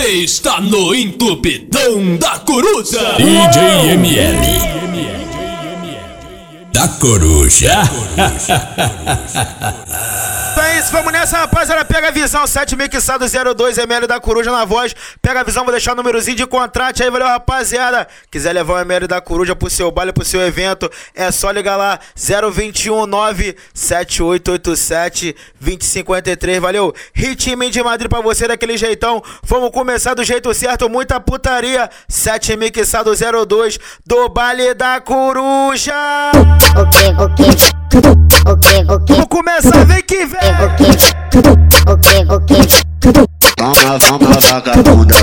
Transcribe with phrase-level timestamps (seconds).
[0.00, 3.16] Você está no entupidão da coruja.
[3.18, 4.46] DJ ML.
[6.72, 7.82] Da coruja.
[8.14, 10.20] Então é
[10.80, 11.84] isso, vamos nessa, rapaziada.
[11.84, 14.94] Pega a visão, 7 mixado 02 ml da coruja na voz.
[15.20, 18.08] Pega a visão, vou deixar o númerozinho de contrato aí, valeu, rapaziada.
[18.30, 21.76] Quiser levar o ml da coruja pro seu baile, pro seu evento, é só ligar
[21.76, 26.94] lá, 0219 7887 2053, valeu.
[27.12, 29.22] Ritmo de Madrid pra você daquele jeitão.
[29.42, 31.90] Vamos começar do jeito certo, muita putaria.
[32.08, 35.94] 7 mixado 02 do baile da coruja.
[36.76, 37.79] Ok, ok.
[37.92, 40.38] Vamos começar, vem que vem.
[41.86, 42.56] Ok, ok.
[43.56, 45.14] Toma, toma, vagabunda,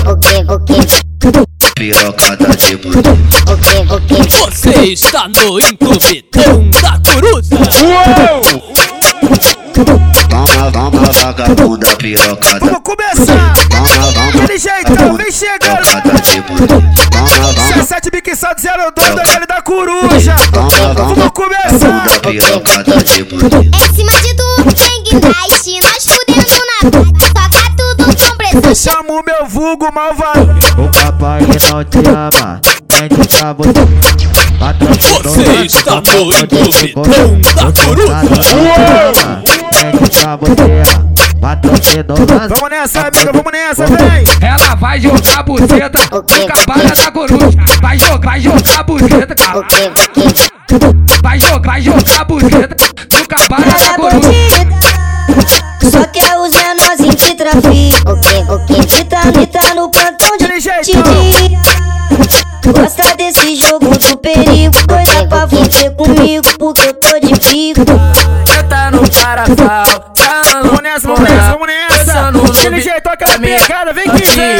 [1.74, 3.10] pirocada de budu.
[3.50, 4.18] Ok, ok.
[4.30, 7.56] Você está no entupidão da coruja.
[10.28, 12.60] Toma, toma, vagabunda, pirocada.
[12.60, 13.54] Vamos começar.
[13.70, 15.86] Toma, toma, Daquele jeitão, vem chegando.
[15.86, 16.66] pirocada de budu.
[17.10, 20.36] Toma, toma, 17 biquissado 02 da da coruja.
[20.52, 21.67] Vamos toma, começar.
[22.30, 23.60] Pirocada de budu.
[23.62, 27.12] Em cima de tu, tem guindaste, nós fudendo na praia.
[27.34, 28.74] Toca tudo com pressão.
[28.74, 30.56] Chamo meu vulgo malvado.
[30.76, 32.60] O papai não te ama,
[32.92, 33.86] mente pra você.
[35.24, 38.14] Você está no entupidão da coruja.
[42.48, 44.24] Vamos nessa, amiga, vamos nessa, vem.
[44.40, 47.58] Ela vai jogar buceta Ok, no cabana da coruja.
[47.82, 49.66] Vai jogar, vai jogar buceta, cara.
[51.22, 52.76] Vai jogar, vai jogar buceta
[53.12, 54.30] no cabana da é coruja.
[55.92, 58.10] só quer os menorzinhos que trafica.
[58.10, 58.82] Ok, ok.
[58.88, 61.60] Fita, fita no plantão de de dia.
[62.72, 64.74] Gosta desse jogo do perigo.
[64.86, 67.84] Doida pra fuder comigo, porque eu tô de bico.
[68.46, 70.14] Senta no carafal,
[70.62, 71.87] Vamos nessa, vamos nessa, vamos nessa.
[72.80, 74.58] Jeitão, aquela pegada, vem que vem.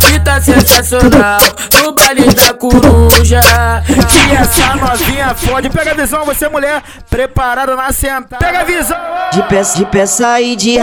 [0.00, 1.38] Fita sensacional
[1.82, 3.40] no baile da coruja.
[3.86, 5.70] Que essa novinha fode.
[5.70, 8.44] Pega a visão, você mulher, preparada na sentada.
[8.44, 8.98] Pega a visão.
[9.32, 10.76] De pé, de pé sair de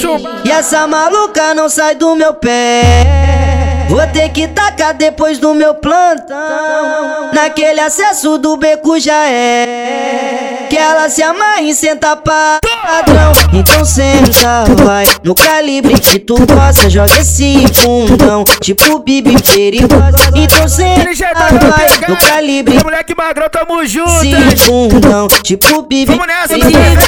[0.00, 0.42] chuva.
[0.44, 3.86] E essa maluca não sai do meu pé.
[3.88, 7.30] Vou ter que tacar depois do meu plantão.
[7.32, 10.47] Naquele acesso do beco já é.
[10.68, 13.32] Que ela se amarra em sentar padrão.
[13.54, 15.06] Então senta, vai.
[15.24, 18.44] No calibre que tu gosta, joga esse fundão.
[18.60, 20.18] Tipo bibi perigosa.
[20.34, 21.88] Então senta, aquela vai.
[22.08, 25.26] No calibre moleque magrão, tamo junto, esse fundão.
[25.42, 26.54] Tipo bibi Vamos nessa,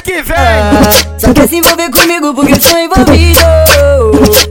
[0.03, 1.19] que vem.
[1.19, 3.41] só quer se envolver comigo porque sou envolvido.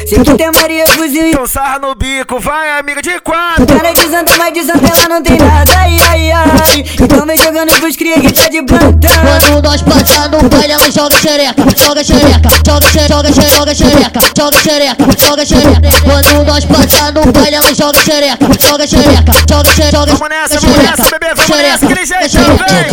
[0.08, 3.66] Sei que tem Maria fuzil e Então sarra no bico, vai amiga de quatro.
[3.66, 5.72] cara de santa, mas de santa ela não tem nada.
[5.78, 6.86] Ai, ai, ai.
[7.02, 8.99] Então vem jogando pros cria que tá de plantão.
[9.02, 13.76] Quando nós passar no baile, ela joga xereca, joga xereca, joga xereca, joga xereca, joga
[13.76, 16.02] xereca, joga xereca, joga xereca.
[16.04, 20.60] Quando nós passar no baile, ela joga xereca, joga xereca, joga xereca, joga Vamos nessa,
[20.60, 22.90] vamos nessa, bebê, vamos nessa, aquele jeitão, vem.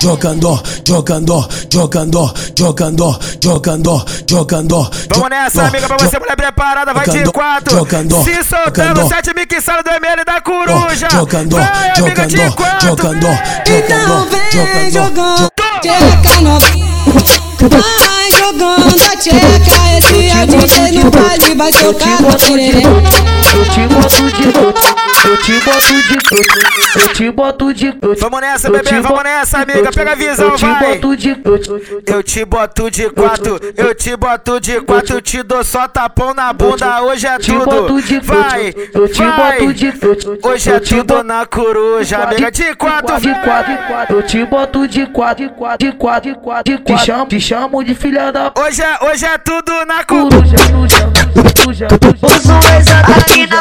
[0.00, 4.90] Jogando, jogando, jogando, jogando, jogando, jogando.
[5.14, 7.86] Vamos nessa, amiga, pra você, mulher preparada, vai de quatro.
[8.24, 11.08] Se soltando, sete mixado do ML da coruja.
[11.10, 12.88] Jogando, vai, amiga de jogando, quatro.
[12.88, 13.26] jogando,
[13.66, 14.50] vem.
[14.52, 15.35] jogando, jogando.
[15.36, 16.86] Tcheca novinha,
[18.06, 19.76] vai jogando a tcheca.
[19.98, 22.88] Esse é o DJ no baile, vai tocar no perereca.
[23.54, 28.72] Eu te boto de eu te boto de eu te boto de Vamos nessa, eu
[28.72, 30.94] bebê, vamos nessa, amiga, eu pega a visão, Eu te vai.
[30.94, 35.22] boto de eu te- Eu te boto de quatro, eu te boto de quatro, eu
[35.22, 38.02] te dou só tapão na bunda, hoje é te boto tudo.
[38.02, 42.74] de Vai, eu te boto de eu Hoje é eu tudo na coruja, amiga de
[42.74, 44.16] quatro, de quatro.
[44.16, 46.78] Eu te boto de quatro, de quatro, de quatro, de quatro.
[46.78, 48.52] Te chamo, te chamo de filha da.
[48.58, 50.56] Hoje é, hoje é tudo na coruja.
[50.70, 51.10] Coruja,
[51.54, 52.26] coruja, coruja.
[52.36, 52.52] Uso
[53.18, 53.60] aqui na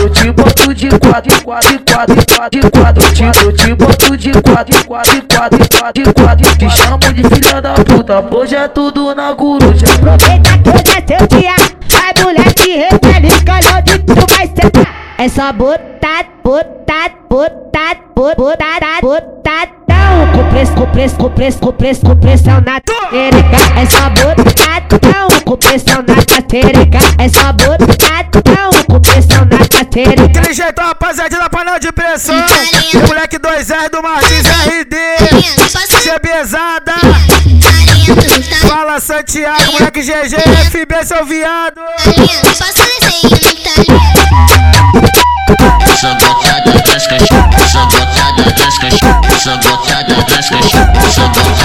[0.00, 3.04] Eu te boto de quatro, de quatro, quatro, quatro, quatro.
[3.04, 6.56] Eu te, eu te boto de quatro, quatro, quatro, quatro, quatro.
[6.56, 8.24] Te chamo de filha da puta.
[8.34, 9.86] Hoje é tudo na coruja.
[9.94, 11.56] Aproveita que hoje é seu dia,
[11.90, 14.86] vai moleque, repele, calhou de tu vai sentar.
[15.18, 20.32] É só botar, botar, botar, botar, botadão.
[20.34, 23.56] Com preço, com preço, com preço, com preço, com pressão na tereca.
[23.76, 26.98] É só botadão, com pressão na tereca.
[27.18, 28.73] É só botadão,
[29.94, 32.34] Aquele jeito, rapaziada, da panela de pressão.
[32.48, 33.06] Fica lindo.
[33.06, 34.96] Moleque 2R do Martins RD.
[36.02, 36.94] Cê pesada.
[38.68, 40.36] Fala Santiago, moleque GG,
[40.70, 41.80] FB, seu viado.
[46.00, 51.63] Sabotada das cachorras, sabotada das cachorras, sabotada das cachorras, sabotada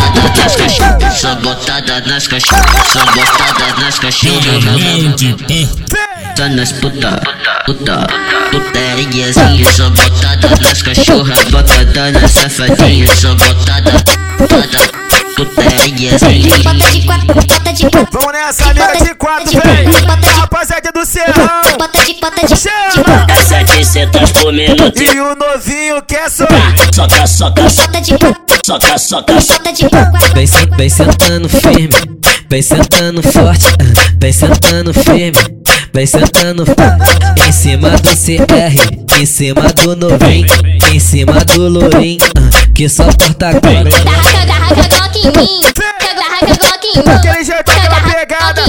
[1.20, 4.42] cachorras, sabotada das cachorras, sabotada das cachorras.
[4.42, 7.22] Diamante, botada nas puta,
[7.66, 8.08] puta,
[8.52, 13.92] putariazinha, só botada nas cachorra, botada nas safadinha, só botada,
[14.38, 15.09] botada,
[15.46, 16.58] putariazinha.
[16.64, 18.08] Bota de quatro, bota de quatro.
[18.12, 20.40] Vamos nessa, amiga de quatro, vem.
[20.40, 21.62] Rapaziada do Serrão.
[21.78, 23.28] Bota de bota de Chama.
[23.30, 25.02] É 700 por minuto.
[25.02, 26.46] E o novinho quer só.
[26.94, 28.14] Soca, soca, bota de
[28.66, 29.88] soca, soca, bota de.
[30.34, 30.48] Vem,
[30.78, 31.90] vem sentando firme,
[32.50, 35.34] vem sentando forte, ah, vem sentando firme,
[35.94, 37.48] vem sentando forte.
[37.48, 40.48] Em cima do CR, em cima do novinho,
[40.94, 43.90] em cima do lourinho, ah, que só porta agora.
[45.22, 45.62] Glock em mim.
[45.62, 47.12] Glock em mim.
[47.12, 47.72] Aquele jeito,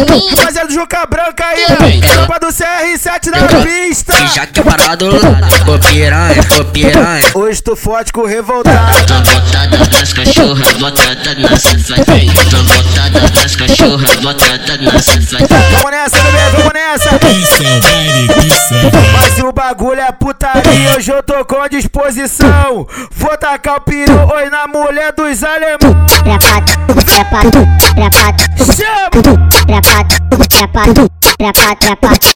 [0.04, 0.30] pegada.
[0.36, 2.00] Rapaziada do Juca Branca aí.
[2.00, 4.12] Tropa do CR7 na pista.
[4.34, 5.40] Já que é parado lá,
[5.72, 7.24] ô piranha, ô piranha.
[7.34, 9.06] Hoje tô forte com o revoltado.
[9.06, 12.34] Tô botada nas cachorra, botada na safadinha.
[12.50, 15.60] Tô botada nas cachorra, botada na safadinha.
[15.70, 17.10] Vamos nessa, bebê, vamos nessa.
[17.30, 21.68] Isso é o baile, isso é Mas o bagulho é putaria, hoje eu tô com
[21.68, 22.86] disposição.
[23.12, 26.06] Vou tacar o peru hoje na mulher dos alemão.
[26.22, 29.89] Prepado, prepado, prepado, Chama!
[29.90, 30.14] Prepado,
[30.48, 32.26] prepado, prepado, prepado.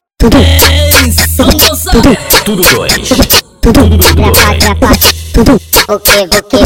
[2.43, 3.09] Tudo dois.
[3.61, 5.61] Prepado, prepado.
[5.87, 6.63] Ok, ok.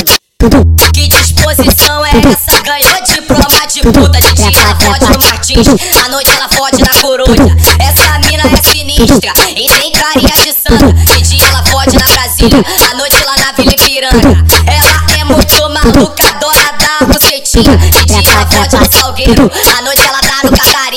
[0.93, 2.61] Que disposição é essa?
[2.63, 5.67] Ganhou diploma de puta de ela fode no Martins.
[6.03, 7.55] À noite ela fode na coruja.
[7.79, 10.93] Essa mina é sinistra e tem carinha de santa.
[10.93, 14.45] De dia ela fode na Brasília, à noite lá na Vila Ipiranga.
[14.65, 17.77] Ela é muito maluca, dona da bucetinha.
[17.77, 20.28] De dia ela fode no Salgueiro, à noite ela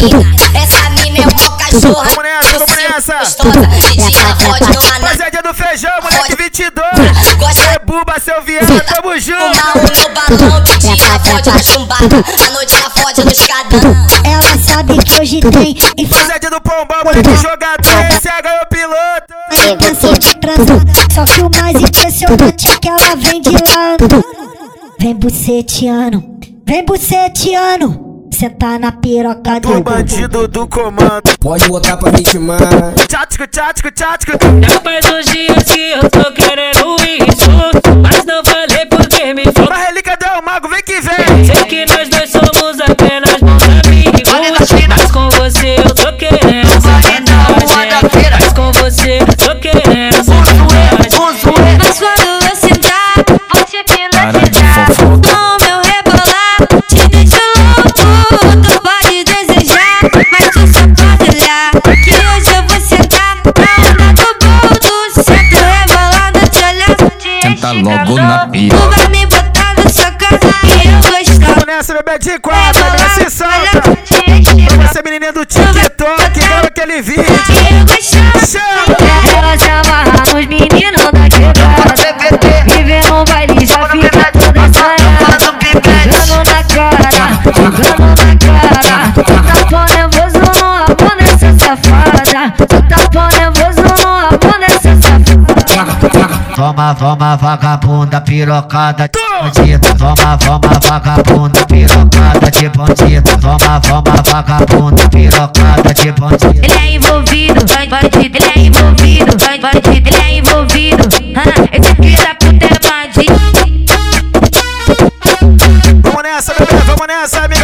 [0.08, 0.58] tá no.
[0.58, 3.18] Essa mina é mó cachorra, Vamos nessa, vamos nessa.
[3.18, 3.66] gostosa.
[3.66, 4.92] De dia ela fode no Aná.
[4.92, 7.36] Rapaziada do feijão, moleque 22.
[7.38, 9.38] Gosta Cê buba, seu viado, tamo junto.
[9.74, 12.16] O meu balão, de dia ela fode na chumbada.
[12.46, 14.06] À noite ela fode no escadão.
[14.24, 15.76] Ela sabe que hoje tem
[16.06, 18.14] Rapaziada do pombão, moleque jogador.
[18.14, 19.72] Esse é ganhou piloto.
[19.72, 20.80] intenção de transar.
[21.14, 23.96] Só que o mais impressionante é que ela vem de lá.
[24.98, 26.22] Vem buceteando,
[26.66, 28.11] vem buceteando.
[28.42, 31.22] Sentar na piroca Do do bandido do comando.
[31.38, 32.58] Pode botar pra ritmar.
[33.06, 34.32] Tchático, tchático, tchático.
[34.68, 39.70] Já faz uns dias que eu tô querendo isso, mas não falei porque me falta.
[39.70, 41.44] Mas relíquia do mago, vem que vem.
[41.44, 42.01] Sei que nós
[67.72, 68.76] logo na pica.
[68.76, 71.46] Tu vai me botar na sua casa e eu gostar.
[71.46, 72.84] Vamos nessa, bebê de quatro.
[72.84, 73.80] Agora se solta.
[73.80, 77.24] Pra você, menininha do TikTok, grava aquele vídeo.
[78.46, 79.01] Chama.
[96.62, 99.98] Toma, toma, vagabunda, pirocada de bandido.
[99.98, 103.40] Toma, toma, vagabunda, pirocada de bandido.
[103.40, 106.60] Toma, toma, vagabunda, pirocada de bandido.
[106.62, 111.42] Ele é envolvido, vai bandido, ele é envolvido, vai bandido, ele é envolvido Ah,
[111.72, 113.52] Esse filho da puta é bandido
[116.02, 116.76] Vamos nessa, bebê.
[116.86, 117.61] Vamos nessa, amiga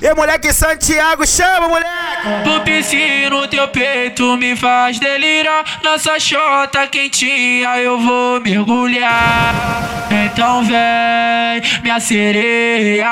[0.00, 1.86] E moleque Santiago, chama, moleque.
[2.64, 5.64] Piscina no teu peito me faz delirar.
[5.84, 9.54] Nossa chota quentinha eu vou mergulhar.
[10.10, 13.06] Então vem, minha sereia.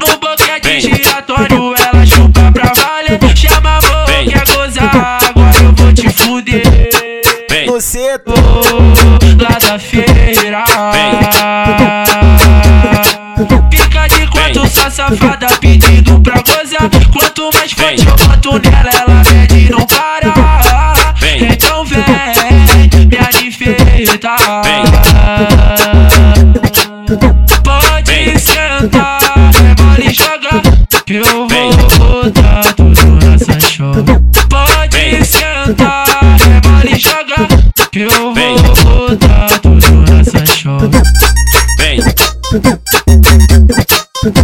[0.00, 3.36] No boquete giratório ela chupa pra valer.
[3.36, 6.62] Chama amor, quer gozar, agora eu vou te fuder.
[7.66, 8.34] No cedo.
[15.16, 16.88] Safada pedindo pra gozar.
[17.12, 20.32] Quanto mais forte eu boto nela, ela pede e não para.
[21.52, 22.00] Então vem,
[23.06, 24.36] me anifeita.
[27.64, 29.20] Pode sentar,
[29.54, 30.62] rebola e joga.
[31.04, 34.04] Que eu vou botar tudo nessa chova.
[34.48, 36.06] Pode sentar,
[36.38, 37.48] rebola e joga.
[37.90, 40.90] Que eu vou botar tudo nessa chova.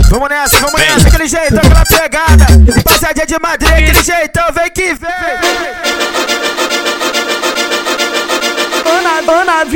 [0.08, 2.46] Vamos nessa, vamos nessa, aquele jeitão, aquela pegada.
[2.82, 5.85] Passadinha de Madrid, aquele jeitão, vem que vem.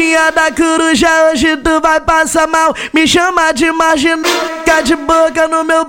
[0.00, 2.74] Novinha da coruja, hoje tu vai passar mal.
[2.92, 4.32] Me chama de marginal,
[4.64, 5.86] fica de boca no meu.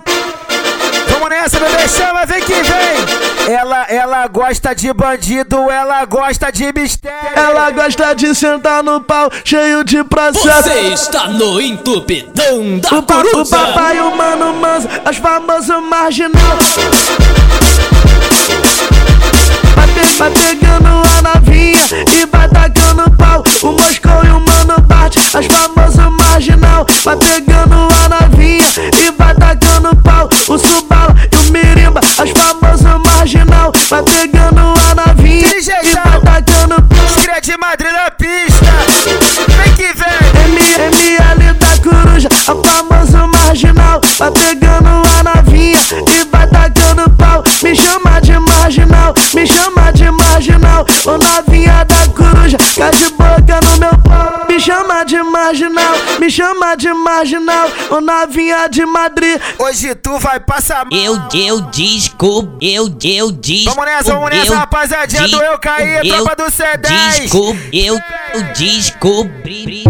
[1.07, 3.53] Vamos nessa, bebê, chama, vem que vem.
[3.53, 7.17] Ela, ela gosta de bandido, ela gosta de mistério.
[7.33, 10.69] Ela gosta de sentar no pau, cheio de processo.
[10.69, 16.57] Você está no entupidão da O, pa, o papai, o mano manso, as famosas marginal.
[19.93, 21.81] Vai, pe- vai pegando a novinha
[22.13, 23.43] e vai tacando pau.
[23.63, 26.85] O Moscou e o mano bate, as famosas marginal.
[27.03, 28.65] Vai pegando a novinha
[28.97, 30.29] e vai tacando pau.
[30.47, 33.71] O Subala e o Mirimba, as famosas marginal.
[33.89, 35.61] Vai pegando a novinha e
[35.93, 37.01] vai tacando pau.
[37.41, 38.71] De Madrid na pista.
[39.47, 40.51] Vem que vem.
[40.53, 43.99] M- ML da coruja, a famosa marginal.
[44.19, 47.43] Vai pegando a novinha e vai tacando pau.
[47.63, 48.70] Me chama de marginal,
[49.33, 50.85] me chama de marginal.
[51.05, 54.45] Ô novinha da coruja, cai de boca no meu pau.
[54.47, 57.69] Me chama de marginal, me chama de marginal.
[57.89, 60.99] Ô novinha de Madrid, Hoje tu vai passar mal.
[60.99, 63.65] Eu, eu descobri, eu, eu descobri.
[63.65, 67.21] Vamos nessa, vamos nessa, rapaziadinha do Eu Caí, tropa do C10.
[67.21, 67.99] Descobri, eu,
[68.33, 69.83] eu descobri.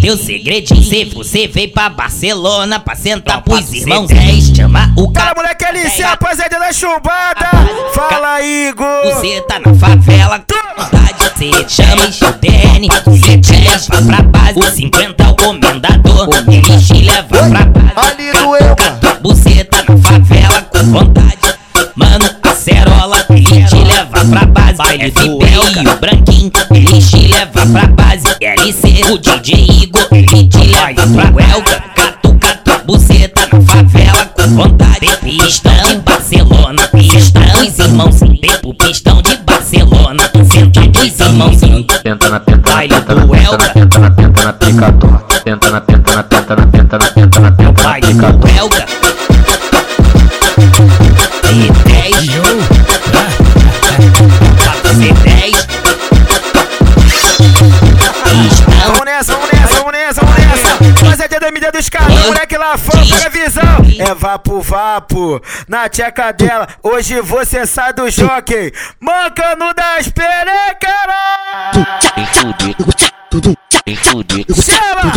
[0.00, 5.34] Teu segredinho, se você veio pra Barcelona pra sentar pros irmãos 10, chama o cara.
[5.36, 7.50] moleque LC, rapaziada da chumbada.
[7.94, 8.86] Fala, Igor.
[9.04, 12.88] Você tá na favela, com vontade Cê chama o DN,
[13.24, 14.58] cê te leva pra base.
[14.58, 17.92] O 50 é o comendador, ele te leva pra base.
[17.94, 21.28] Ali do eu, Tua buceta na favela, com vontade.
[21.94, 22.28] Mano,
[24.30, 24.78] pra base.
[24.78, 28.26] FB e o branquinho, ele te leva pra base.
[28.40, 31.82] LC, o DJ Igor, ele te leva pra Elga.
[31.94, 35.08] Catuca tua buceta na favela, com vontade.
[35.22, 37.42] Pistão de Barcelona, pistão.
[37.60, 40.30] Os irmãos, tempo, pistão de Barcelona.
[40.52, 41.60] Senta os irmãos,
[42.02, 43.58] Tenta na penta na do na Elga.
[43.58, 44.52] na penta na penta na.
[44.52, 48.87] Tenta na penta na penta na penta na penta na penta na
[62.88, 63.10] vamos.
[63.98, 66.68] É vapo, vapo, na tcheca dela.
[66.82, 71.14] Hoje você sai do jockey, mancando das perecaras.
[74.62, 75.12] Chama!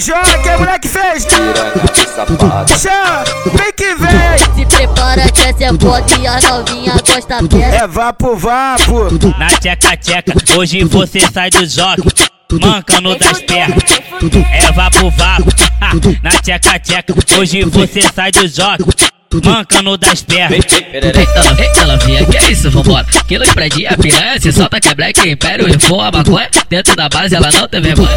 [0.00, 1.26] Do jockey, moleque fez.
[2.80, 4.38] Chama, vem que vem.
[4.54, 7.74] Se prepara que essa é foda e a novinha gosta dela.
[7.76, 9.08] É vapo, vapo.
[9.38, 12.10] Na tcheca tcheca, hoje você sai do jogo.
[12.52, 13.82] Mancando das pernas,
[14.50, 15.50] é vapo vapo.
[16.24, 18.90] Na tcheca tcheca, hoje você sai do jogo.
[19.44, 20.64] Mancando das pernas.
[20.92, 23.06] Eita, eita, novinha, que é isso, vambora.
[23.28, 26.48] Quilo de predinha, piranha, se solta que é black, império, reforma, maconha.
[26.70, 28.08] Dentro da base ela não tem vergonha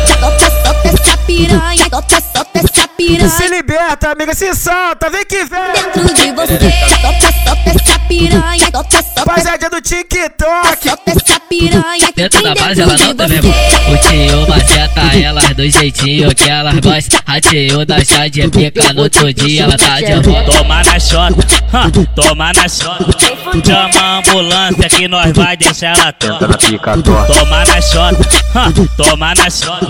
[1.26, 1.86] piranha.
[1.90, 5.60] Sote, sote, sote piranha, Se liberta, amiga, se solta, vem que vem.
[5.74, 6.60] dentro de você.
[7.02, 10.90] Solta, solta essa piranha, solta, solta, Rapaziada do TikTok.
[10.90, 13.56] solta essa piranha Dentro da base ela não tem vergonha.
[13.92, 17.20] O tio maceta elas do jeitinho que elas gostam.
[17.26, 20.52] A tio da chá de pica no outro dia ela tá de volta.
[20.52, 23.06] Toma na chota, hã, toma na chota.
[23.66, 27.26] Chama a ambulância que nós vai deixar ela Tenta toda.
[27.34, 29.88] Toma na chota, hã, toma na chota.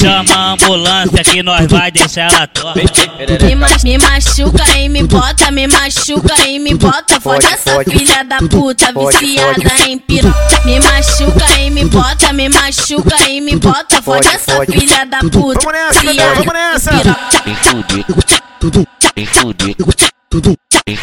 [0.00, 5.50] Chama a ambulância que nós vai deixar ela Me, ma- me machuca e me bota,
[5.50, 7.18] me machuca e me bota.
[7.18, 10.36] Foda essa filha da puta, viciada em piroca.
[10.66, 14.02] Me machuca e me bota, me machuca e me bota.
[14.02, 16.90] Foda essa filha da puta, Vamos nessa, vamos nessa.
[16.94, 18.42] em piroca.
[19.16, 19.86] vem fudido,
[20.86, 20.96] vem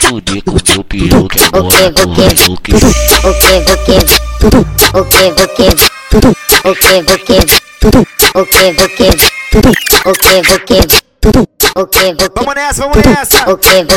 [12.36, 13.46] Vamos nessa, vamos nessa.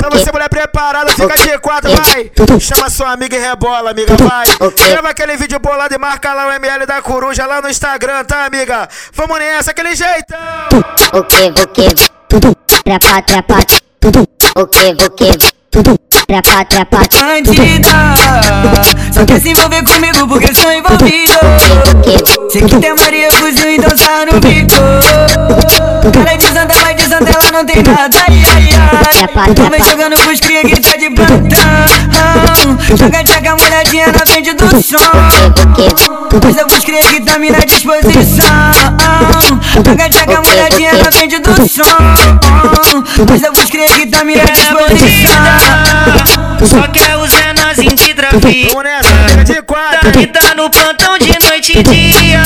[0.00, 2.30] Pra você, mulher preparada, fica de quatro, vai.
[2.60, 4.46] Chama sua amiga e rebola, amiga, vai.
[4.88, 8.46] Grava aquele vídeo bolado e marca lá o ML da coruja lá no Instagram, tá,
[8.46, 8.88] amiga?
[9.12, 10.38] Vamos nessa, aquele jeitão.
[11.12, 11.94] O que, o que?
[12.28, 13.58] Tudo, trapa, trapa.
[14.00, 15.30] Tudo, o que, o que?
[15.70, 16.98] Tudo, trapa, trapa.
[17.20, 18.14] Bandida,
[19.12, 21.38] só quer se envolver comigo porque sou envolvido.
[22.50, 24.76] Sei que tem amor e eu fujo, então tá no bico
[27.56, 28.68] não tem nada, ai, ai,
[29.34, 29.54] ai.
[29.54, 31.56] Tô me jogando pros cria que tá de plantão.
[32.98, 34.98] Joga tchaca molhadinha na frente do som.
[36.44, 38.46] Mas eu vou cria que tá me na disposição.
[39.74, 41.82] Joga tchaca molhadinha na frente do som.
[43.30, 45.32] Mas eu vou cria que tá me na disposição.
[46.66, 48.14] Só quer os menorzinhos de
[49.44, 50.12] de quatro.
[50.12, 52.42] Que tá no plantão de noite e dia.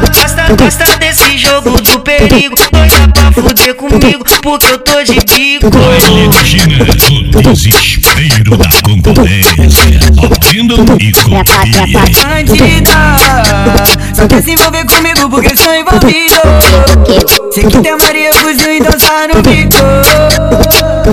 [0.00, 2.56] Gosta, gosta desse jogo do perigo.
[2.72, 5.70] Doida pra fuder comigo, porque eu tô de bico.
[6.24, 6.84] Imagina
[7.34, 10.00] o desespero da concorrência.
[10.22, 12.08] Ouvindo e confia.
[12.28, 13.16] bandida
[14.14, 16.40] Só quer se envolver comigo porque sou envolvido
[17.52, 19.76] Sei que tem Maria fuzil então tá no bico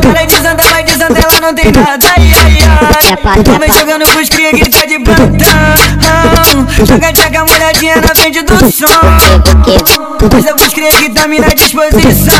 [0.01, 2.59] Cara de santa, vai de santa, ela não tem nada, ai, ai,
[3.23, 5.84] ai Tô me jogando pros cria que tá de plantão
[6.87, 8.85] Joga tchaca molhadinha na frente do som.
[10.31, 12.35] Mas eu vou cria que tá me na disposição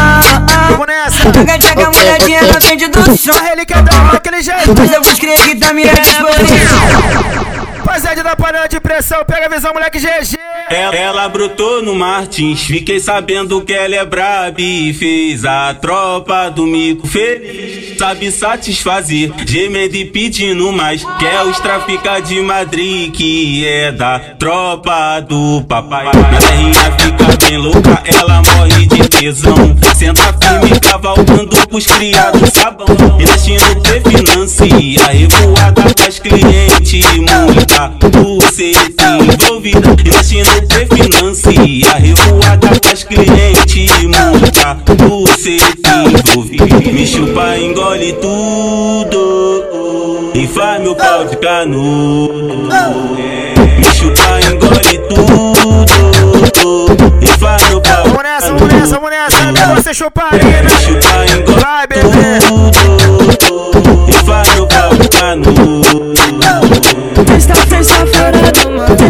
[0.87, 1.23] nessa.
[1.33, 3.45] Joga tchaca molhadinha na frente do som.
[3.51, 4.73] Ele quer dar uma aquele jeito.
[4.77, 7.54] Mas eu vou cria que tá me na disposição
[7.95, 10.37] Rapaziada da panela de pressão, pega a visão, moleque GG.
[10.69, 16.49] Ela, ela brotou no Martins, fiquei sabendo que ela é braba e fez a tropa
[16.49, 17.97] do mico feliz.
[17.97, 21.05] Sabe satisfazer, gemendo e pedindo mais.
[21.17, 26.07] Quer os trafica de Madrid, que é da tropa do papai.
[26.07, 29.55] A terrinha fica bem louca, ela morre de tesão.
[29.95, 32.87] Senta firme, cavalgando pros criados sabão.
[33.17, 39.89] Investindo ter financia, revoada pras clientes, muita buceta envolvida.
[39.99, 46.91] Investindo ter financia, revoada pras clientes, muita buceta envolvida.
[46.91, 52.69] Me chupa, engole tudo e faz meu pau de canudo.
[53.77, 55.85] Me chupa, engole tudo
[57.21, 59.53] e faz meu pau Vamos nessa, vamos nessa, vamos nessa.
[59.53, 60.61] Pra você chupar aí, né?
[60.63, 62.39] Me chupa, engole Vai, bebê.
[62.47, 66.04] tudo e faz meu pau de canudo.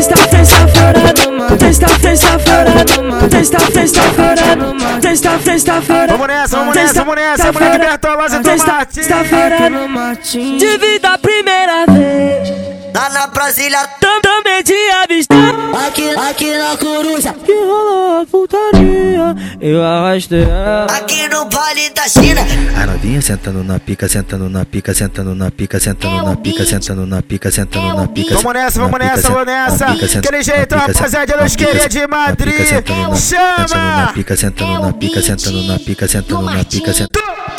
[0.06, 1.58] Testa, testa fora do mar.
[1.58, 3.28] Testa, testa fora do mar.
[3.28, 5.00] Testa, testa fora do mar.
[5.02, 6.08] Testa, testa fora.
[6.08, 7.52] Vamos nessa, vamos nessa, vamos nessa.
[7.52, 9.08] Moleque Bertolazzi do Testa, Martins.
[9.08, 10.60] testa fora do Martins.
[10.60, 12.55] De vida a primeira vez.
[12.96, 15.54] Lá na Brasília, Tam- Também te avistar.
[15.88, 19.36] aqui, aqui na coruja, Que rolou a putaria.
[19.60, 20.86] Eu arrastei ela.
[20.86, 22.42] aqui no baile da China.
[22.82, 27.06] A novinha sentando na pica, sentando na pica, sentando na pica, sentando na pica, sentando
[27.06, 28.36] na pica, sentando na pica.
[28.36, 29.86] Vamos nessa, vamos nessa, vamos nessa.
[30.20, 32.66] Aquele jeito, rapaziada, dos queria de Madrid.
[32.66, 33.96] Sentando Chama!
[34.06, 37.26] na pica, sentando na pica, sentando na pica, sentando na pica, sentando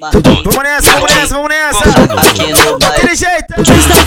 [0.00, 1.84] Vamos nessa, vamos nessa, vamos nessa.
[2.88, 3.54] Aquele jeito.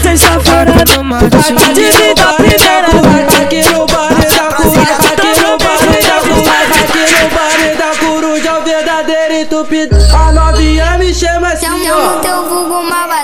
[0.02, 1.48] Testa fora do Martins.
[1.74, 3.42] De vida primeira vez.
[3.42, 4.94] Aqui no baile da coruja.
[5.12, 6.54] Aqui no baile da coruja.
[6.62, 8.48] Aqui no baile da coruja.
[8.48, 9.96] É o verdadeiro entupido.
[10.16, 12.20] A novinha me chama assim, Chama o ó.
[12.20, 13.21] teu vulgo malvadão.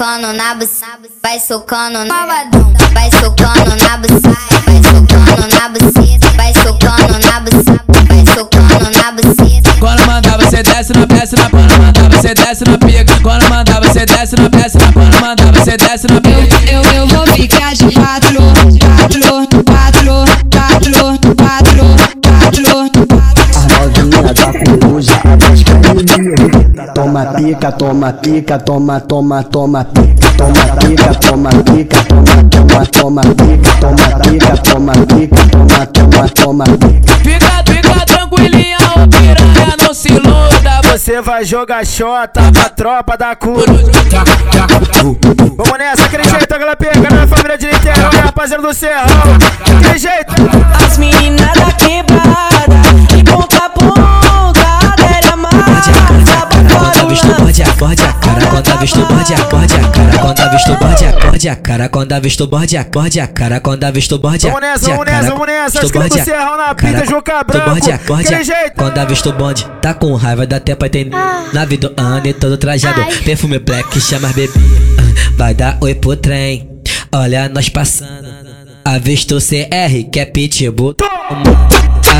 [0.00, 6.30] Socando na buceta, vai socando na malvadão, vai socando na buceta, vai socando na buceta,
[6.36, 9.70] vai socando na buceta, vai socando na buceta.
[9.78, 13.20] Quando mandar você desce na peça na quando mandar você desce na pica.
[13.22, 16.72] Quando mandar você desce na peça na quando mandar você desce na pica.
[16.72, 18.40] Eu, eu vou ficar de quatro,
[18.80, 19.49] quatro, quatro,
[26.94, 30.30] Toma pica, toma pica, toma, toma, toma pica.
[30.36, 33.70] Toma pica, toma pica, toma, toma, toma pica.
[33.80, 37.14] Toma pica, toma pica, toma, toma, toma pica.
[37.22, 40.80] Fica, fica tranquilinha, ô piranha, não se iluda.
[40.90, 43.90] Você vai jogar xota pra tropa da coruja.
[45.56, 49.04] Vamos nessa, aquele jeito, aquela pega na família de Niterói, rapaziada do Serrão.
[49.78, 50.34] Aquele jeito.
[50.84, 52.80] As meninas da quebrada.
[53.08, 54.70] De ponta a ponta.
[54.92, 55.36] Adere a
[57.10, 57.26] massa.
[57.26, 58.46] Quando a morde, acorde a cara.
[58.46, 61.88] Quando a avisto morde a morde a cara quando avisto morde a morde a cara
[61.88, 65.14] quando avisto morde a morde a cara quando avisto morde a Vamos nessa, morde a
[65.20, 65.80] vamos nessa, cara vamos nessa.
[65.80, 67.70] tu Esquema do morde a Serrão na cara, pita, Juca tu Branco.
[67.70, 68.72] morde a morde a jeito.
[68.76, 71.16] quando avisto bonde tá com raiva dá tempo pra entender
[71.52, 74.52] na vida do ano e todo trajado perfume black chama as bebê
[74.98, 76.68] Ah, vai dar oi pro trem
[77.12, 78.39] olha nós passando
[78.94, 80.96] avisto o CR que é pitbull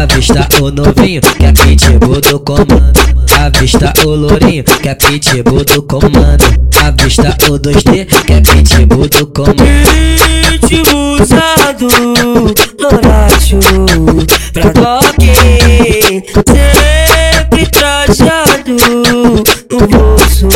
[0.00, 2.92] Avista o novinho, que é pitbull do comando.
[3.38, 6.44] Avista o lourinho, que é pitbull do comando.
[6.82, 9.62] Avista o 2D, que é pitbull do comando.
[10.48, 11.88] Ritmo usado,
[12.78, 13.58] Loracho,
[14.52, 15.32] pra toque
[16.46, 18.76] Sempre trajado
[19.70, 20.48] no bolso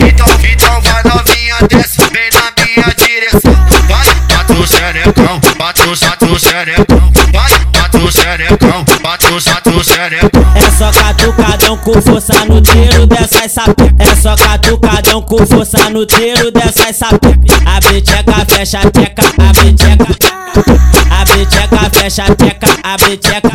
[0.00, 2.43] Então, então vai novinha, desce bem na
[2.74, 3.54] minha direção.
[3.88, 7.12] Vai, bate o xerecão, bate o bate o xerecão.
[7.32, 10.44] Vai, bate o xerecão, bate o bate o xerecão.
[10.54, 13.92] É só catucadão com força no tiro dessas sapecas.
[13.98, 17.60] É só catucadão com força no tiro dessas sapecas.
[17.64, 20.06] Abre tcheca, fecha tcheca, abre tcheca.
[21.10, 23.50] Abre tcheca, fecha tcheca, abre tcheca.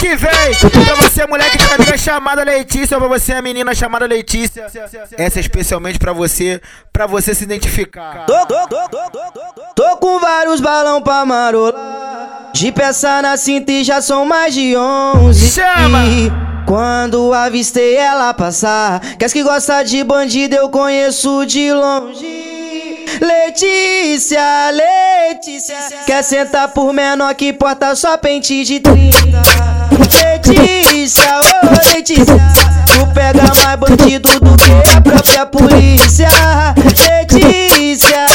[0.00, 0.30] Que vem.
[0.84, 4.66] Pra você, mulher que tem amiga chamada Letícia, pra você, a menina chamada Letícia.
[5.18, 6.58] Essa é especialmente pra você,
[6.90, 8.24] pra você se identificar.
[8.24, 12.50] Tô, tô, tô, tô, tô, tô, tô com vários balão pra marolar.
[12.54, 15.50] De peça na cinta e já são mais de 11.
[15.50, 16.06] Chama!
[16.06, 16.32] E
[16.66, 22.49] quando avistei ela passar, quer que gosta de bandido eu conheço de longe.
[23.18, 29.42] Letícia, Letícia, quer sentar por menor que porta só pente de 30.
[30.22, 32.24] Letícia, ô Letícia,
[32.86, 36.28] tu pega mais bandido do que a própria polícia.
[36.76, 38.26] Letícia,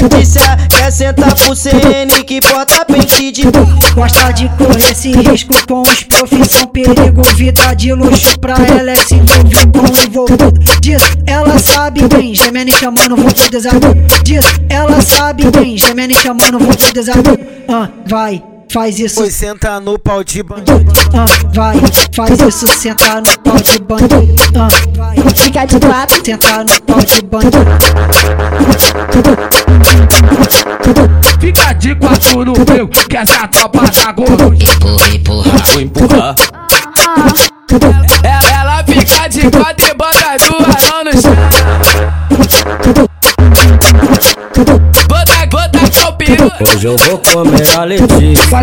[0.00, 2.84] Letícia, quer sentar por CN que porta
[3.18, 3.50] 30.
[3.96, 8.96] Gosta de correr esse risco com os profissão perigo Vida de luxo pra ela é
[8.96, 10.52] se envolver com o envolvido.
[10.80, 13.80] Diz, ela sabe bem, gemendo e chamando, vou pro desafio
[14.22, 19.16] Diz, ela sabe bem, gemendo e chamando, vou pro desafio Ah, vai, faz isso.
[19.16, 20.92] Pois senta no pau de bandido.
[21.12, 21.74] Ah, vai,
[22.14, 24.34] faz isso, senta no pau de bandido.
[24.54, 27.87] Ah, vai, fica de quatro, senta no pau de bandido
[32.18, 34.52] Quatro no meu, que essa tropa tá gordo.
[34.52, 36.34] Empurra, empurra, vou empurrar.
[38.24, 41.36] Ela, ela fica de quatro e bota duas mãos no chão.
[45.08, 46.50] Bota, bota o peru.
[46.60, 48.58] Hoje eu vou comer a Letícia.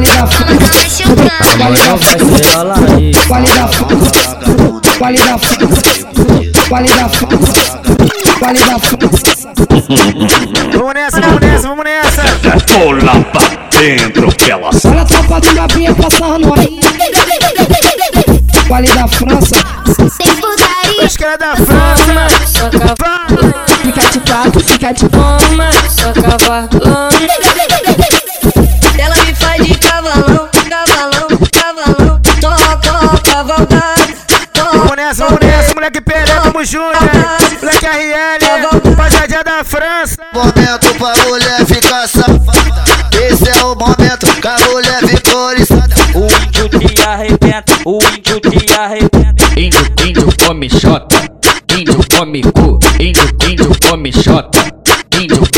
[1.54, 3.18] Amanhã vai ser a Laís.
[3.28, 3.70] Vale da
[5.00, 5.40] Vale da
[6.70, 7.08] Vale da
[8.42, 8.78] Vale da
[10.78, 12.15] Vamos nessa, vamos nessa, vamos nessa.
[13.04, 13.42] Lá pra
[13.80, 16.80] dentro, que ela Olha a tropa do Gabinha passando aí
[18.68, 19.56] Vale da França
[21.04, 22.28] Os caras da França.
[23.82, 27.10] Fica de quatro, fica de Toma, só cavalão.
[28.98, 32.22] Ela me faz de cavalão, cavalão, cavalão.
[32.42, 34.06] Toca, cavalgada.
[34.74, 36.98] Vamos nessa, vamos nessa, moleque Pelé, tamo junto?
[37.62, 40.18] Moleque RL, rapaziada da França.
[40.34, 42.05] Momento pra mulher ficar
[47.06, 49.46] arrebenta, o índio te arrebenta.
[49.56, 51.16] Índio, índio come xota,
[51.78, 54.60] índio come cu, índio, índio come xota,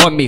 [0.10, 0.28] come.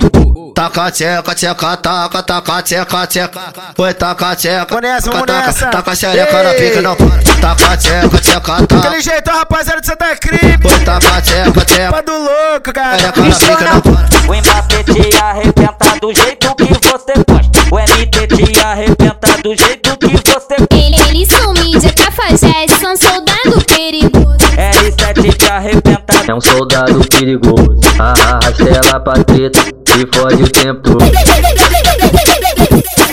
[0.54, 3.40] Taca tcheca, tcheca, taca, taca tcheca, tcheca.
[3.74, 4.66] Foi taca tcheca.
[4.68, 5.66] Vamos nessa, vamos taca, nessa.
[5.68, 7.22] Taca xereca na pica, não para.
[7.40, 8.78] Taca tcheca, tcheca, taca.
[8.78, 10.40] Aquele jeitão, rapaziada de Santa Cruz.
[10.60, 11.92] Foi taca tcheca, tcheca.
[11.92, 12.98] Pá do louco, cara.
[12.98, 14.10] Xereca na pica, não para.
[14.30, 17.60] O Mbappé te arrebenta do jeito que você gosta.
[17.72, 20.76] O MT te arrebenta do jeito que você gosta.
[20.76, 24.38] Ele, eles são mídia, cafajeste, são soldado perigoso.
[24.56, 26.14] R7 te arrebenta.
[26.28, 27.80] É um soldado perigoso.
[27.98, 31.04] Arrasta ela pra treta e fode o tempo todo.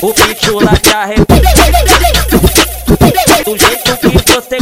[0.01, 1.35] O Pichula te arrebenta.
[3.45, 4.57] Do jeito que você.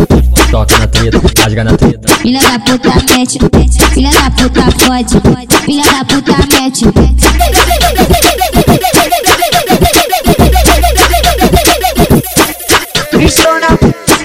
[0.52, 2.08] Toca na treta, rasga na treta.
[2.22, 3.40] Filha da puta mete,
[3.94, 5.22] filha da puta fode,
[5.66, 6.86] filha da puta mete.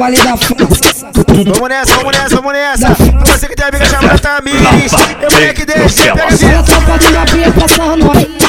[0.00, 2.86] Vale da França Vamos nessa, vamos nessa, vamos nessa.
[2.94, 4.92] Pra você que tem amiga chamada Tamiris.
[5.20, 8.40] Eu moleque deixa, pega Olha a tropa do Gabinha passando aí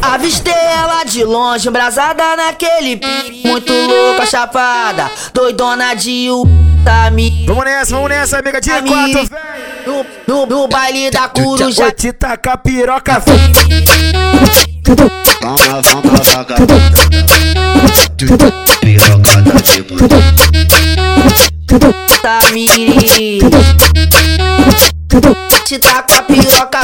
[0.00, 3.46] Avistei ela de longe, embrasada naquele pique.
[3.46, 6.46] Muito louca, chapada, doidona de u.
[6.82, 7.44] Tá me.
[7.46, 9.55] Vamos nessa, vamos nessa, amiga de quatro, velho.
[9.86, 11.84] No, no, no baile da coruja.
[11.84, 13.22] Vou te tacar piroca.
[15.40, 16.98] Toma, toma, vagabunda.
[18.80, 20.16] Pirocada de bunda.
[22.20, 23.38] Tamiri.
[25.66, 26.80] Te tá a piroca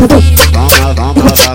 [0.53, 1.52] Toma, toma, vagabunda.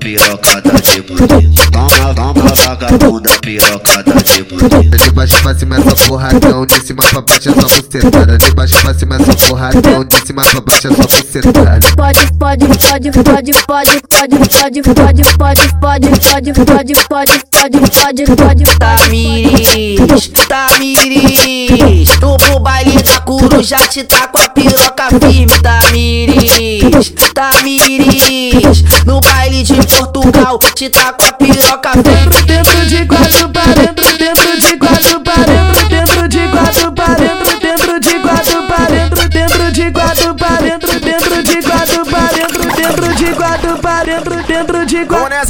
[0.00, 1.38] Pirocada de bunda.
[1.70, 3.30] Toma, toma, vagabunda.
[3.40, 4.98] Pirocada de bunda.
[4.98, 8.38] De baixo pra cima essa porradão, de cima pra baixo é só bucetada.
[8.38, 11.80] De baixo pra cima essa porradão, de cima pra baixo é só bucetada.
[11.96, 18.64] Pode, pode, pode, pode, pode, pode, pode, pode, pode, pode, pode, pode, pode, pode, pode,
[18.64, 27.12] pode, Tamiris, Tamiris No pro baile da coruja te tá com a piroca firme Tamiris,
[27.34, 30.58] Tamiris No baile de Portugal.
[30.74, 33.04] Te tá com a piroca firme Dentro de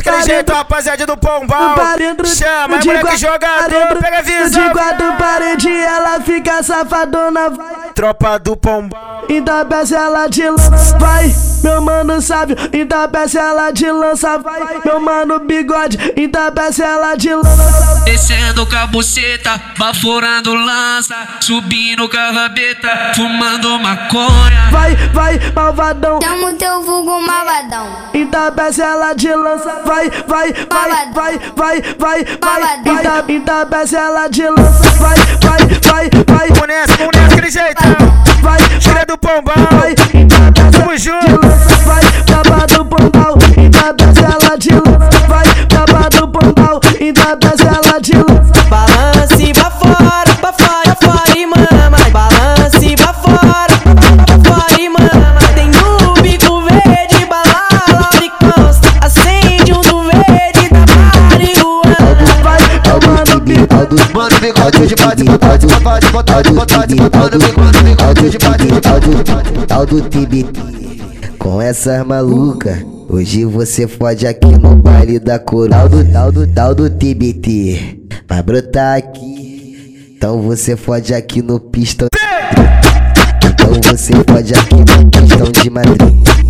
[0.01, 0.21] de quatro.
[0.21, 1.77] Vamos nessa, aquele jeito, rapaziada do Pombal.
[2.25, 4.69] Chama, aí, moleque jogador, pega a visão.
[4.69, 7.53] De quatro parede ela fica safadona.
[7.95, 9.25] Tropa do Pombal.
[9.29, 11.33] Ainda peça ela de lança, vai,
[11.63, 12.57] meu mano sábio.
[12.73, 15.99] Ainda peça ela de lança, vai, meu mano bigode.
[16.17, 18.03] Ainda peça ela de lança.
[18.05, 24.71] Descendo com a buceta, baforando lança, subindo com a rabeta, fumando maconha.
[24.71, 26.19] Vai, vai, malvadão.
[26.23, 28.11] Chama o teu vulgo malvadão.
[28.15, 30.53] Ainda peça ela de lança, vai, vai, vai,
[31.13, 32.63] vai, vai, vai, vai.
[32.63, 36.49] Ainda, ainda peça ela de lança, vai, vai, vai, vai.
[36.51, 37.83] Vamos nessa, vamos nessa, aquele jeito.
[38.41, 39.57] Vai, Tira do Pombal.
[39.73, 39.95] vai,
[40.71, 41.41] Tamo junto.
[41.85, 42.03] vai,
[42.45, 44.40] baba do pombal, ainda peça ela
[64.53, 69.67] bigode de bate, botade, botade, botade, botade, mano, bigode de bate, botade.
[69.67, 70.61] Tal do TBT
[71.39, 72.85] com essas maluca.
[73.09, 75.71] Hoje você fode aqui no baile da coroa.
[75.71, 80.15] Tal do, tal do, tal do TBT vai brotar aqui.
[80.17, 82.09] Então você fode aqui no pistão.
[83.45, 86.50] Então você pode aqui no pistão de Madrid.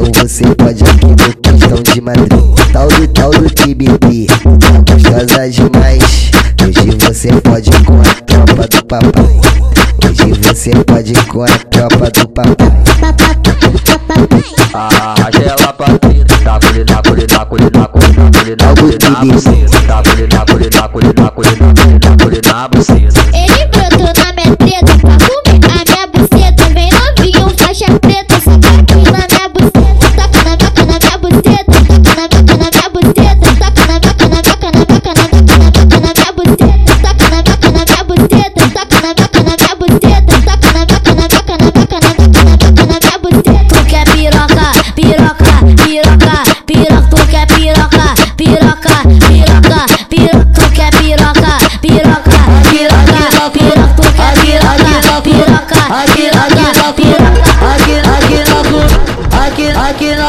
[0.00, 2.30] Então você pode aqui no pistão de Madrid.
[2.72, 6.30] Tal do, tal do TBT tá gostosa demais.
[6.62, 9.40] Hoje você pode com a tropa do papai.
[10.04, 12.68] Hoje você pode com a tropa do papai.
[14.72, 19.82] Arrasta ela pra treta, taco-lhe, taco-lhe, taco-lhe, taco-lhe, taco-lhe, taco-lhe na buceta.
[19.88, 23.20] Taco-lhe, taco-lhe, taco-lhe, taco-lhe, taco-lhe, taco-lhe na buceta.
[23.32, 23.97] Ele minha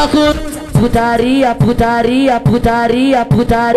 [0.00, 3.76] na cu Putaria, putaria, putaria, putaria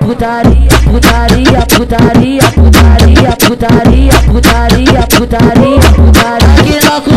[0.00, 7.10] Putaria, putaria, putaria, putaria, putaria, putaria, putaria, putaria Aqui na cu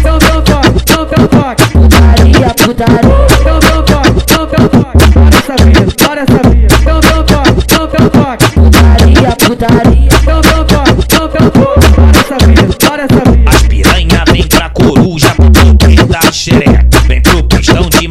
[0.00, 1.64] Então, então, toque, então, então, toque.
[1.72, 4.96] Putaria, putaria Então, então, toque, então, então, toque.
[5.14, 6.74] Bora essa vida, bora essa vida.
[6.80, 8.44] Então, então, toque, então, então, toque.
[8.54, 9.85] Putaria, putaria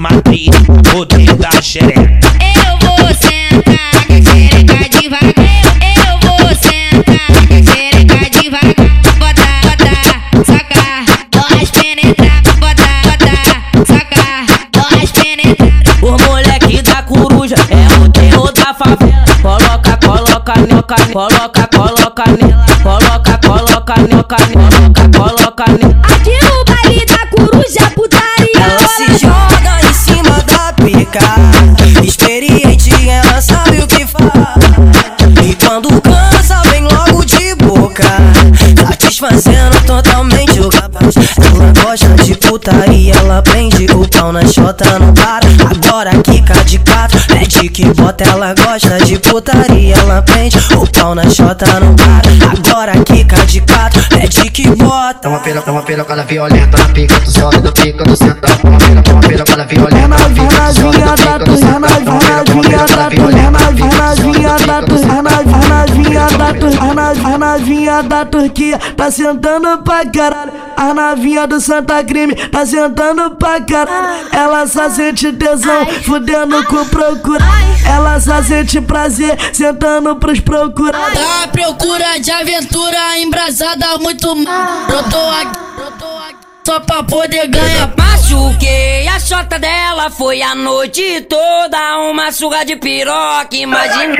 [0.05, 0.51] matriz,
[0.91, 2.34] poder da xereca.
[43.45, 47.19] Prende o pau na chota não para, agora quica de quatro.
[47.27, 50.57] Pede que bota, ela gosta de putaria, ela prende.
[50.75, 54.03] O pau na chota não para, agora quica de quatro.
[54.09, 55.19] Pede que bota.
[55.21, 58.47] Toma pela, toma pela, cada violenta na pica, tu sobe do pica, tu senta.
[58.57, 61.87] Toma pela, toma pela, cada violenta na pica, tu sobe do pica, tu senta.
[62.03, 63.54] Toma pela, toma pela, cada violenta
[67.23, 70.53] A navinha da Turquia tá sentando pra caralho.
[70.75, 74.27] A navinha do Santa Crime tá sentando pra caralho.
[74.31, 77.43] Ela só sente tesão, fudendo com procura.
[77.85, 81.11] Ela só sente prazer, sentando pros procurar.
[81.11, 84.67] Tá à procura de aventura embrasada muito mal.
[84.89, 87.93] Eu tô aqui, eu tô aqui só pra poder ganhar.
[87.97, 94.15] Machuquei a chota dela, foi a noite toda uma surra de piroca, imagina.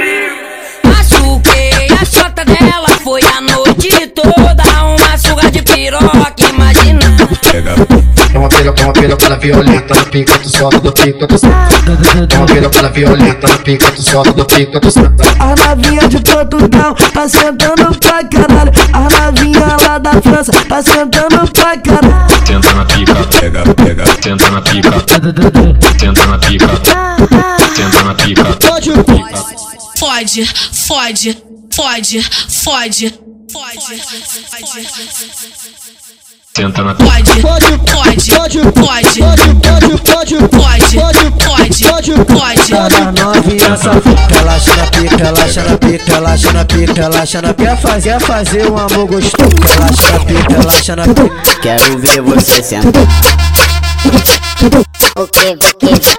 [2.00, 7.16] A chota dela, foi a noite toda uma surra de piroca, imagina.
[8.34, 12.28] Toma pela, toma pela, cada violenta na pica, tu sobe do pica, tu senta.
[12.30, 15.24] Toma pela, cada violenta na pica, tu sobe do pica, tu senta.
[15.40, 18.72] A navinha de Portugal tá sentando pra caralho.
[18.92, 22.46] A navinha lá da França tá sentando pra caralho.
[22.46, 24.92] Tenta na pica, pega, pega, tenta na pica,
[25.98, 26.68] tenta na pica,
[27.76, 28.46] tenta na pica.
[28.60, 28.92] Fode,
[29.98, 30.46] fode,
[30.88, 31.38] fode,
[31.76, 33.14] fode, fode,
[33.52, 34.16] fode.
[36.54, 39.22] Tenta na Pode, pode, pode, pode, pode, pode,
[40.00, 40.38] pode,
[41.84, 42.72] pode, pode.
[42.72, 47.76] Cada novinha safada, relaxa na pica, relaxa na pica, relaxa na pica, relaxa na pica.
[47.76, 51.60] Fazer, fazer um amor gostoso, relaxa na pica, relaxa na pica.
[51.62, 53.04] Quero ver você sentar.
[55.18, 56.16] O que, o que?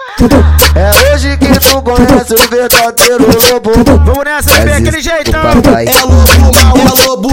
[0.78, 1.45] É hoje que
[1.76, 3.70] tu conhece o verdadeiro lobo.
[4.04, 5.42] Vamos nessa, bem aquele jeitão.
[5.42, 5.86] papai.
[5.86, 7.28] É lobo mal, é lobo.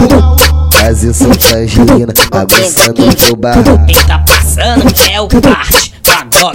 [0.72, 3.86] Faz isso pra Angelina, abraçando teu barraco.
[3.86, 5.93] Quem tá passando é o parte.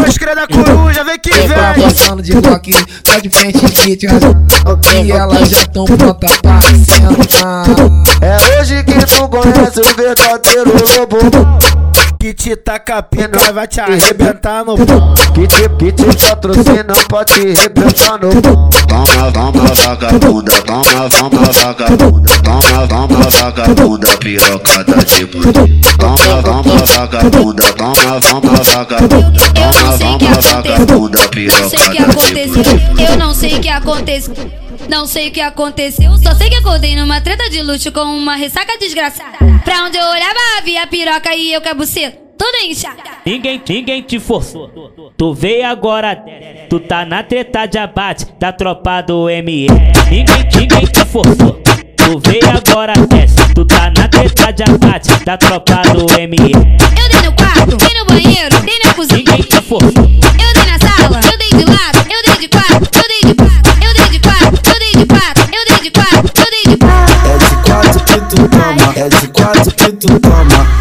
[0.08, 1.84] Os cria da coruja, vem que vem.
[1.84, 4.08] Passando de rock, tá de frente que te.
[5.04, 7.66] E elas já tão prontas pra sentar.
[8.22, 11.18] É hoje que tu conhece o verdadeiro lobo.
[12.20, 15.14] Que te taca pica, vai te arrebentar no pão.
[15.34, 18.70] Que te, que te patrocina, pode te arrebentar no pão.
[18.90, 25.82] Toma, toma vagabunda, toma, toma vagabunda, toma, toma vagabunda, pirocada de budi.
[25.98, 29.40] Toma, toma vagabunda, toma, toma vagabunda,
[29.72, 34.36] toma, toma vagabunda, Não sei o que de aconteceu, eu não sei o que aconteceu.
[34.90, 38.36] Não sei o que aconteceu, só sei que acordei numa treta de luxo com uma
[38.36, 39.38] ressaca desgraçada.
[39.64, 43.04] Pra onde eu olhava havia piroca e eu cabuceta, toda inchada.
[43.26, 44.70] Ninguém, ninguém te forçou.
[45.16, 46.16] Tu veio agora,
[46.70, 49.68] tu tá na treta de abate da tropa do ME.
[50.10, 51.69] Ninguém, ninguém te forçou.
[52.10, 53.36] Tu veio agora, desce.
[53.54, 56.54] Tu tá na treta de abate da tropa do ME.
[56.98, 59.18] Eu dei no quarto, dei no banheiro, dei na cozinha.
[59.18, 59.92] Ninguém te forçou.
[59.94, 63.36] Eu dei na sala, eu dei de lado, eu dei de quatro, eu dei de
[63.36, 66.64] quatro, eu dei de quatro, eu dei de quatro, eu dei de quatro, eu dei
[66.66, 67.14] de quatro.
[67.30, 70.79] É de quatro que tu toma, é de quatro que tu toma,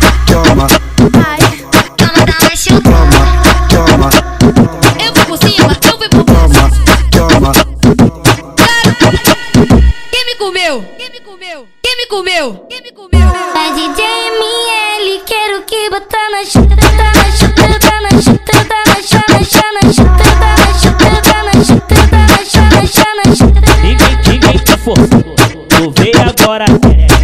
[26.48, 26.64] veio agora,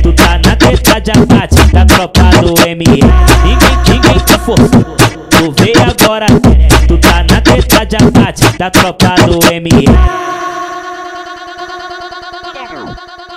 [0.03, 3.01] tu tá na treta de abate da tropa do ME.
[3.43, 4.85] Ninguém, ninguém te forçou.
[5.31, 6.27] Tu veio agora,
[6.87, 9.87] tu tá na treta de abate da tropa do ME.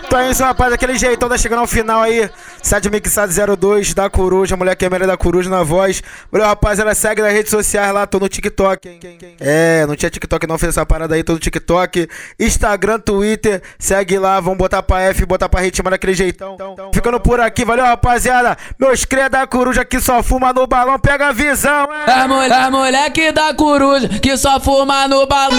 [0.05, 2.29] Então é isso, rapaz, aquele jeitão tá chegando ao final aí.
[2.61, 6.01] Sete Mixado 02 da Coruja, mulher que é da Coruja na voz.
[6.31, 8.99] Valeu, rapaziada, segue nas redes sociais lá, tô no TikTok?
[9.39, 12.07] É, não tinha TikTok não, fez essa parada aí, tô no TikTok,
[12.39, 16.57] Instagram, Twitter, segue lá, vamos botar pra F, botar pra ritmar daquele jeitão.
[16.93, 18.57] Ficando por aqui, valeu, rapaziada.
[18.79, 22.13] Meus cria da Coruja que só fuma no balão, pega a visão, hein?
[22.13, 25.57] As mulher, as moleque da coruja que só fuma no balão.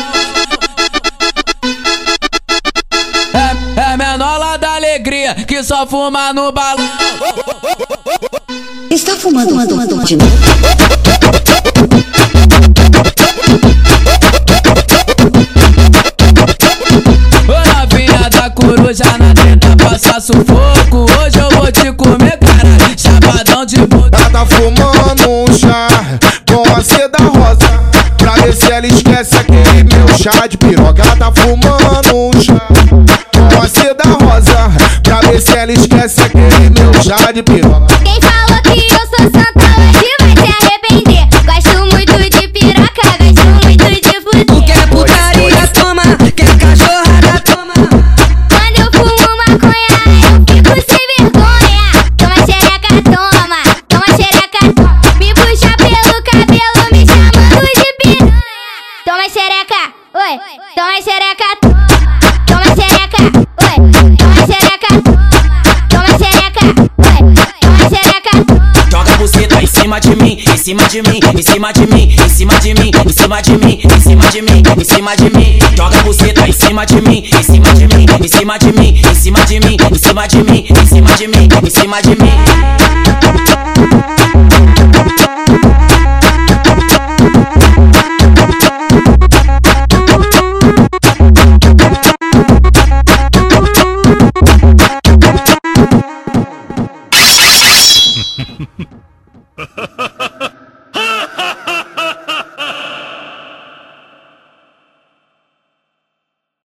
[4.89, 6.89] Alegria que só fuma no balão.
[8.91, 10.33] Está fumando, fumando, fumando de novo?
[17.47, 21.07] Novinha da coruja na tenta passa sufoco.
[21.21, 22.97] Hoje eu vou te comer, caralho.
[22.97, 24.17] Chapadão de bunda.
[24.17, 25.89] Ela tá fumando um chá
[26.51, 27.69] com a seda rosa
[28.17, 31.33] Pra ver se ela esquece aquele meu chá de piroca Ela tá
[35.31, 37.87] Ver se ela esquece aquele meu chá de piroca
[70.89, 74.01] de mim, em cima de mim, em cima de mim, em cima de mim, em
[74.01, 75.59] cima de mim, em cima de mim.
[75.77, 79.15] Joga buceta em cima de mim, em cima de mim, em cima de mim, em
[79.15, 82.48] cima de mim, em cima de mim, em cima de mim, em cima de mim.